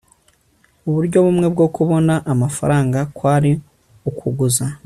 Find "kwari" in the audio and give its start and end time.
3.15-3.51